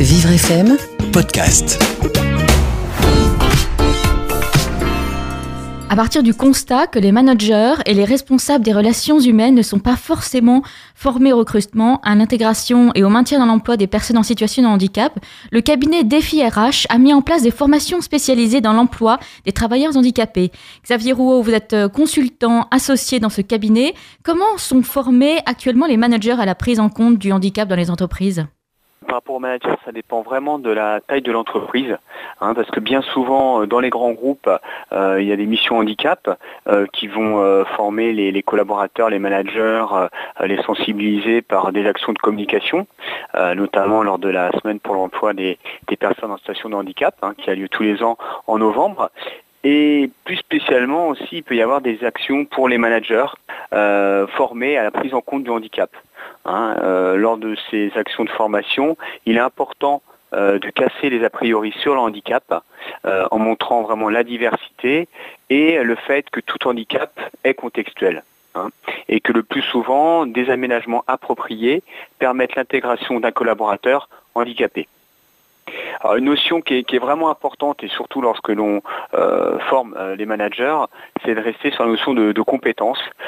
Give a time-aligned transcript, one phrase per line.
[0.00, 0.76] Vivre FM
[1.12, 1.76] Podcast.
[5.90, 9.80] À partir du constat que les managers et les responsables des relations humaines ne sont
[9.80, 10.62] pas forcément
[10.94, 14.68] formés au recrutement, à l'intégration et au maintien dans l'emploi des personnes en situation de
[14.68, 15.18] handicap,
[15.50, 19.96] le cabinet Défi RH a mis en place des formations spécialisées dans l'emploi des travailleurs
[19.96, 20.52] handicapés.
[20.84, 23.94] Xavier Rouault, vous êtes euh, consultant associé dans ce cabinet.
[24.22, 27.90] Comment sont formés actuellement les managers à la prise en compte du handicap dans les
[27.90, 28.46] entreprises?
[29.06, 31.96] Par rapport au manager, ça dépend vraiment de la taille de l'entreprise,
[32.40, 34.50] hein, parce que bien souvent, euh, dans les grands groupes,
[34.92, 39.84] euh, il y a des missions handicap euh, qui vont former les, collaborateurs, les managers,
[40.44, 42.86] les sensibiliser par des actions de communication,
[43.34, 45.58] notamment lors de la semaine pour l'emploi des,
[45.98, 49.10] personnes en situation de handicap, hein, qui a lieu tous les ans en novembre.
[49.64, 53.26] Et plus spécialement aussi, il peut y avoir des actions pour les managers
[53.70, 55.90] formés à la prise en compte du handicap.
[56.44, 60.02] Hein, euh, lors de ces actions de formation, il est important
[60.32, 62.62] euh, de casser les a priori sur le handicap
[63.04, 65.08] euh, en montrant vraiment la diversité
[65.50, 68.22] et le fait que tout handicap est contextuel.
[68.54, 68.70] Hein,
[69.08, 71.82] et que le plus souvent, des aménagements appropriés
[72.18, 74.88] permettent l'intégration d'un collaborateur handicapé.
[76.16, 78.80] Une notion qui est, vraiment importante et surtout lorsque l'on
[79.68, 80.78] forme les managers,
[81.22, 83.27] c'est de rester sur la notion de, compétence, euh,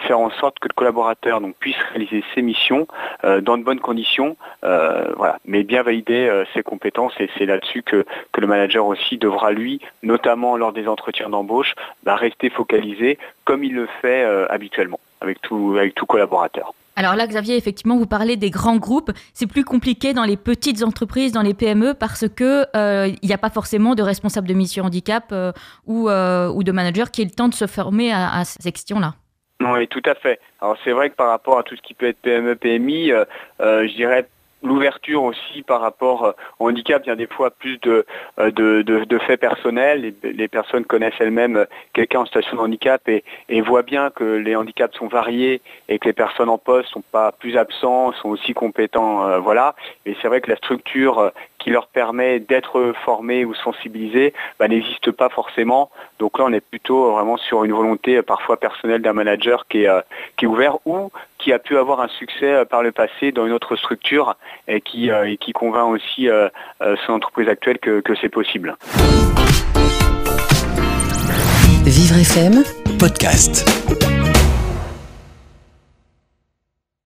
[0.00, 2.86] faire en sorte que le collaborateur puisse réaliser ses missions
[3.22, 8.04] dans de bonnes conditions, voilà, mais bien valider ses compétences et c'est là-dessus que,
[8.40, 13.74] le manager aussi devra lui, notamment lors des entretiens d'embauche, bah, rester focalisé comme il
[13.74, 16.72] le fait habituellement avec tout, collaborateur.
[16.96, 19.10] Alors là, Xavier, effectivement, vous parlez des grands groupes.
[19.32, 23.32] C'est plus compliqué dans les petites entreprises, dans les PME, parce que euh, il n'y
[23.34, 25.52] a pas forcément de responsable de mission handicap euh,
[25.88, 29.14] euh, ou, de manager qui ait le temps de se former à ces questions-là.
[29.80, 30.38] Oui, tout à fait.
[30.60, 33.12] Alors c'est vrai que par rapport à tout ce qui peut être PME, PMI,
[33.60, 34.28] je dirais
[34.62, 38.06] l'ouverture aussi par rapport euh, au handicap, il y a des fois plus de,
[38.38, 40.14] euh, de, faits personnels.
[40.22, 43.22] Les, personnes connaissent elles-mêmes euh, quelqu'un en situation de handicap et,
[43.60, 47.30] voient bien que les handicaps sont variés et que les personnes en poste sont pas
[47.30, 49.38] plus absents, sont aussi compétents.
[49.40, 49.76] voilà.
[50.06, 55.10] Et c'est vrai que la structure qui leur permet d'être formés ou sensibilisés bah, n'existe
[55.12, 55.90] pas forcément.
[56.18, 59.90] Donc là, on est plutôt vraiment sur une volonté parfois personnelle d'un manager qui est,
[60.36, 63.52] qui est ouvert ou qui a pu avoir un succès par le passé dans une
[63.52, 64.36] autre structure
[64.68, 66.48] et qui, euh, qui convainc aussi euh,
[66.82, 68.76] euh, son entreprise actuelle que, que c'est possible.
[71.84, 72.62] Vivre FM,
[72.98, 74.09] podcast.